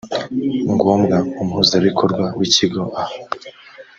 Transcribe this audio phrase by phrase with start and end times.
[0.73, 3.15] ngombwa umuhuzabikorwa w ikigo aha